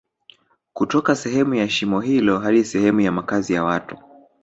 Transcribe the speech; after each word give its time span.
kutoka 0.73 1.15
sehemu 1.15 1.55
ya 1.55 1.69
shimo 1.69 2.01
hilo 2.01 2.39
hadi 2.39 2.65
sehemu 2.65 2.99
ya 3.01 3.11
makazi 3.11 3.53
ya 3.53 3.63
watu 3.63 3.97